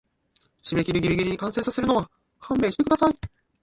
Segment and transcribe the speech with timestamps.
[0.63, 2.07] 締切ギリギリに完成させるの
[2.39, 3.13] 勘弁してください